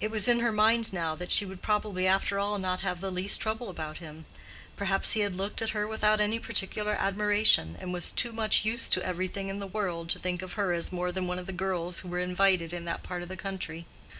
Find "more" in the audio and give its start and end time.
10.92-11.10